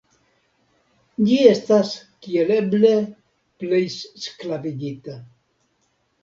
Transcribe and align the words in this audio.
Ĝi 1.27 1.35
estas 1.49 1.91
kiel 2.27 2.53
eble 2.55 2.95
plej 3.61 3.83
sklavigita. 3.99 5.21